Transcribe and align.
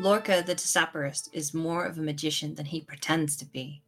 Lorca 0.00 0.42
the 0.46 0.54
Tessaporist 0.54 1.28
is 1.34 1.52
more 1.52 1.84
of 1.84 1.98
a 1.98 2.02
magician 2.02 2.54
than 2.54 2.64
he 2.64 2.80
pretends 2.80 3.36
to 3.36 3.44
be. 3.44 3.82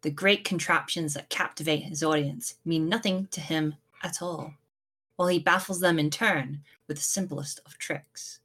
The 0.00 0.10
great 0.10 0.42
contraptions 0.42 1.12
that 1.12 1.28
captivate 1.28 1.82
his 1.82 2.02
audience 2.02 2.54
mean 2.64 2.88
nothing 2.88 3.28
to 3.32 3.42
him 3.42 3.74
at 4.02 4.22
all, 4.22 4.54
while 5.16 5.28
he 5.28 5.38
baffles 5.38 5.80
them 5.80 5.98
in 5.98 6.08
turn 6.08 6.62
with 6.88 6.96
the 6.96 7.02
simplest 7.02 7.60
of 7.66 7.76
tricks. 7.76 8.40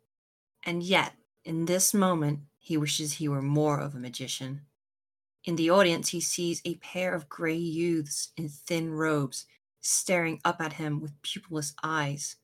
And 0.66 0.84
yet, 0.84 1.14
in 1.46 1.68
this 1.68 1.94
moment, 1.94 2.42
he 2.58 2.76
wishes 2.76 3.14
he 3.14 3.30
were 3.30 3.42
more 3.42 3.80
of 3.80 3.96
a 3.96 4.00
magician. 4.00 4.64
In 5.46 5.56
the 5.56 5.70
audience, 5.70 6.10
he 6.10 6.20
sees 6.20 6.62
a 6.66 6.76
pair 6.76 7.14
of 7.14 7.30
grey 7.30 7.56
youths 7.56 8.34
in 8.36 8.50
thin 8.50 8.92
robes 8.92 9.46
staring 9.80 10.42
up 10.44 10.60
at 10.60 10.74
him 10.74 11.00
with 11.00 11.22
pupilless 11.22 11.74
eyes. 11.82 12.36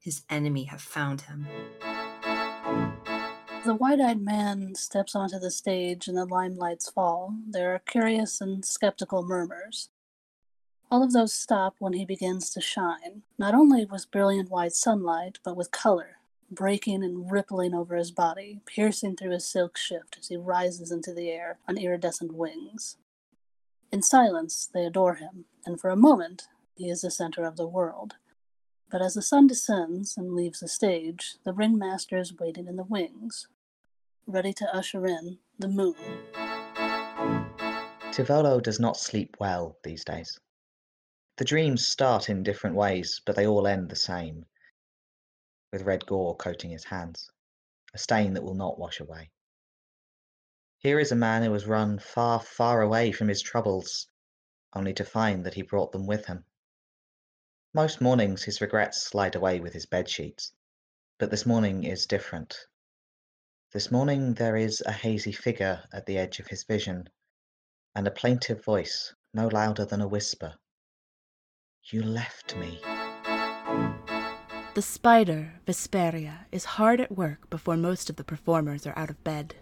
His 0.00 0.22
enemy 0.28 0.64
have 0.64 0.82
found 0.82 1.20
him. 1.20 1.46
The 3.70 3.76
wide 3.76 4.00
eyed 4.00 4.20
man 4.20 4.74
steps 4.74 5.14
onto 5.14 5.38
the 5.38 5.52
stage 5.52 6.08
and 6.08 6.16
the 6.16 6.26
limelights 6.26 6.92
fall. 6.92 7.36
There 7.48 7.72
are 7.72 7.78
curious 7.78 8.40
and 8.40 8.64
skeptical 8.64 9.22
murmurs. 9.22 9.90
All 10.90 11.04
of 11.04 11.12
those 11.12 11.32
stop 11.32 11.76
when 11.78 11.92
he 11.92 12.04
begins 12.04 12.50
to 12.50 12.60
shine, 12.60 13.22
not 13.38 13.54
only 13.54 13.84
with 13.84 14.10
brilliant 14.10 14.50
white 14.50 14.72
sunlight, 14.72 15.38
but 15.44 15.56
with 15.56 15.70
color, 15.70 16.16
breaking 16.50 17.04
and 17.04 17.30
rippling 17.30 17.72
over 17.72 17.94
his 17.94 18.10
body, 18.10 18.60
piercing 18.66 19.14
through 19.14 19.30
his 19.30 19.48
silk 19.48 19.78
shift 19.78 20.16
as 20.18 20.26
he 20.26 20.36
rises 20.36 20.90
into 20.90 21.14
the 21.14 21.30
air 21.30 21.60
on 21.68 21.78
iridescent 21.78 22.32
wings. 22.32 22.96
In 23.92 24.02
silence, 24.02 24.68
they 24.74 24.84
adore 24.84 25.14
him, 25.14 25.44
and 25.64 25.80
for 25.80 25.90
a 25.90 25.96
moment, 25.96 26.48
he 26.74 26.90
is 26.90 27.02
the 27.02 27.10
center 27.12 27.44
of 27.44 27.56
the 27.56 27.68
world. 27.68 28.16
But 28.90 29.00
as 29.00 29.14
the 29.14 29.22
sun 29.22 29.46
descends 29.46 30.16
and 30.16 30.34
leaves 30.34 30.58
the 30.58 30.66
stage, 30.66 31.36
the 31.44 31.52
ringmaster 31.52 32.18
is 32.18 32.36
waiting 32.36 32.66
in 32.66 32.74
the 32.74 32.82
wings, 32.82 33.46
ready 34.26 34.52
to 34.52 34.76
usher 34.76 35.06
in 35.06 35.38
the 35.58 35.68
moon. 35.68 35.94
Tivolo 38.12 38.62
does 38.62 38.78
not 38.80 38.96
sleep 38.96 39.36
well 39.40 39.78
these 39.82 40.04
days. 40.04 40.38
The 41.36 41.44
dreams 41.44 41.86
start 41.86 42.28
in 42.28 42.42
different 42.42 42.76
ways, 42.76 43.20
but 43.24 43.34
they 43.34 43.46
all 43.46 43.66
end 43.66 43.88
the 43.88 43.96
same, 43.96 44.46
with 45.72 45.82
red 45.82 46.04
gore 46.06 46.36
coating 46.36 46.70
his 46.70 46.84
hands, 46.84 47.30
a 47.94 47.98
stain 47.98 48.34
that 48.34 48.42
will 48.42 48.54
not 48.54 48.78
wash 48.78 49.00
away. 49.00 49.30
Here 50.78 50.98
is 50.98 51.12
a 51.12 51.16
man 51.16 51.42
who 51.42 51.52
has 51.52 51.66
run 51.66 51.98
far, 51.98 52.40
far 52.40 52.82
away 52.82 53.12
from 53.12 53.28
his 53.28 53.42
troubles, 53.42 54.08
only 54.74 54.92
to 54.94 55.04
find 55.04 55.44
that 55.46 55.54
he 55.54 55.62
brought 55.62 55.92
them 55.92 56.06
with 56.06 56.26
him. 56.26 56.44
Most 57.72 58.00
mornings 58.00 58.42
his 58.42 58.60
regrets 58.60 59.02
slide 59.02 59.34
away 59.34 59.60
with 59.60 59.72
his 59.72 59.86
bed 59.86 60.08
sheets, 60.08 60.52
but 61.18 61.30
this 61.30 61.46
morning 61.46 61.84
is 61.84 62.06
different. 62.06 62.66
This 63.72 63.92
morning 63.92 64.34
there 64.34 64.56
is 64.56 64.82
a 64.84 64.90
hazy 64.90 65.30
figure 65.30 65.84
at 65.92 66.04
the 66.04 66.18
edge 66.18 66.40
of 66.40 66.48
his 66.48 66.64
vision, 66.64 67.08
and 67.94 68.04
a 68.04 68.10
plaintive 68.10 68.64
voice 68.64 69.14
no 69.32 69.46
louder 69.46 69.84
than 69.84 70.00
a 70.00 70.08
whisper. 70.08 70.54
You 71.84 72.02
left 72.02 72.56
me. 72.56 72.80
The 74.74 74.82
spider, 74.82 75.52
Vesperia, 75.68 76.46
is 76.50 76.64
hard 76.64 77.00
at 77.00 77.16
work 77.16 77.48
before 77.48 77.76
most 77.76 78.10
of 78.10 78.16
the 78.16 78.24
performers 78.24 78.88
are 78.88 78.98
out 78.98 79.08
of 79.08 79.22
bed. 79.22 79.54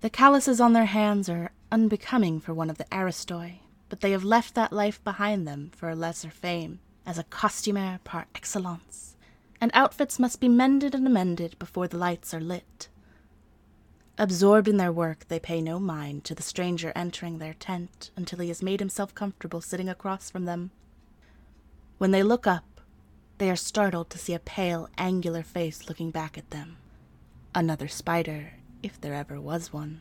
The 0.00 0.10
calluses 0.10 0.60
on 0.60 0.72
their 0.72 0.86
hands 0.86 1.28
are 1.28 1.52
unbecoming 1.70 2.40
for 2.40 2.52
one 2.52 2.68
of 2.68 2.78
the 2.78 2.86
Aristoi, 2.90 3.60
but 3.88 4.00
they 4.00 4.10
have 4.10 4.24
left 4.24 4.56
that 4.56 4.72
life 4.72 5.02
behind 5.04 5.46
them 5.46 5.70
for 5.72 5.88
a 5.88 5.94
lesser 5.94 6.30
fame 6.30 6.80
as 7.06 7.16
a 7.16 7.22
costumer 7.22 8.00
par 8.02 8.26
excellence, 8.34 9.16
and 9.60 9.70
outfits 9.72 10.18
must 10.18 10.40
be 10.40 10.48
mended 10.48 10.96
and 10.96 11.06
amended 11.06 11.56
before 11.60 11.86
the 11.86 11.96
lights 11.96 12.34
are 12.34 12.40
lit. 12.40 12.88
Absorbed 14.18 14.66
in 14.66 14.78
their 14.78 14.92
work, 14.92 15.28
they 15.28 15.38
pay 15.38 15.60
no 15.60 15.78
mind 15.78 16.24
to 16.24 16.34
the 16.34 16.42
stranger 16.42 16.90
entering 16.96 17.38
their 17.38 17.52
tent 17.52 18.10
until 18.16 18.38
he 18.38 18.48
has 18.48 18.62
made 18.62 18.80
himself 18.80 19.14
comfortable 19.14 19.60
sitting 19.60 19.90
across 19.90 20.30
from 20.30 20.46
them. 20.46 20.70
When 21.98 22.12
they 22.12 22.22
look 22.22 22.46
up, 22.46 22.80
they 23.36 23.50
are 23.50 23.56
startled 23.56 24.08
to 24.10 24.18
see 24.18 24.32
a 24.32 24.38
pale, 24.38 24.88
angular 24.96 25.42
face 25.42 25.88
looking 25.88 26.10
back 26.10 26.38
at 26.38 26.50
them. 26.50 26.78
Another 27.54 27.88
spider, 27.88 28.54
if 28.82 28.98
there 28.98 29.12
ever 29.12 29.38
was 29.38 29.72
one. 29.72 30.00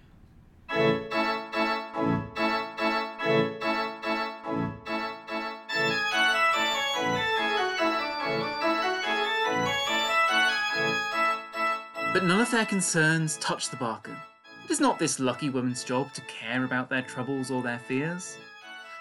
But 12.16 12.24
none 12.24 12.40
of 12.40 12.50
their 12.50 12.66
concerns 12.66 13.36
touch 13.40 13.70
the 13.70 13.76
barker. 13.76 14.16
It 14.64 14.72
is 14.72 14.80
not 14.80 14.98
this 14.98 15.20
lucky 15.20 15.50
woman's 15.50 15.84
job 15.84 16.14
to 16.14 16.22
care 16.22 16.64
about 16.64 16.90
their 16.90 17.02
troubles 17.02 17.52
or 17.52 17.62
their 17.62 17.78
fears. 17.78 18.38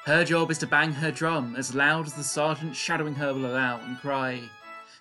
Her 0.05 0.25
job 0.25 0.51
is 0.51 0.59
to 0.59 0.67
bang 0.67 0.93
her 0.93 1.13
drum 1.13 1.55
as 1.55 1.77
loud 1.77 2.09
as 2.09 2.15
the 2.15 2.25
sergeant 2.25 2.75
shadowing 2.75 3.15
her 3.15 3.33
will 3.33 3.47
allow 3.47 3.79
and 3.87 4.01
cry, 4.01 4.41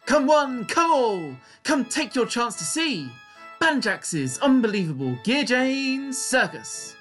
Come 0.06 0.28
one, 0.28 0.66
come 0.66 0.92
all! 0.92 1.36
Come 1.64 1.86
take 1.86 2.14
your 2.14 2.28
chance 2.28 2.56
to 2.58 2.64
see! 2.64 3.10
Banjax's 3.60 4.38
Unbelievable 4.44 5.18
Gear 5.24 5.44
Chain 5.44 6.14
Circus! 6.14 6.96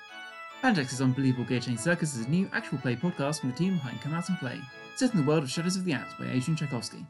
Banjax's 0.63 1.03
Unbelievable 1.03 1.45
Gear 1.45 1.61
Chain 1.61 1.77
Circus 1.77 2.17
is 2.17 2.25
a 2.25 2.31
new 2.31 2.49
actual 2.55 2.79
play 2.79 2.97
podcast 2.97 3.41
from 3.41 3.51
the 3.51 3.57
team 3.57 3.75
behind 3.75 4.01
Come 4.01 4.15
Out 4.15 4.31
and 4.31 4.39
Play, 4.39 4.59
set 4.97 5.13
in 5.13 5.21
the 5.21 5.27
world 5.27 5.43
of 5.43 5.51
Shadows 5.51 5.77
of 5.77 5.85
the 5.85 5.93
Apt 5.93 6.19
by 6.19 6.25
Adrian 6.25 6.57
Tchaikovsky. 6.57 7.05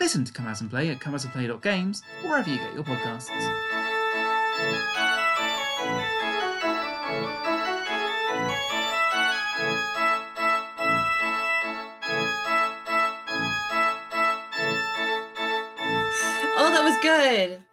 Listen 0.00 0.24
to 0.24 0.32
Come 0.32 0.46
Out 0.46 0.60
and 0.60 0.70
Play 0.70 0.90
at 0.90 1.00
comeoutandplay.games 1.00 2.02
or 2.22 2.30
wherever 2.30 2.48
you 2.48 2.56
get 2.56 2.72
your 2.72 2.84
podcasts. 2.84 3.28
Oh, 16.60 16.70
that 16.72 16.84
was 16.84 16.96
good. 17.02 17.67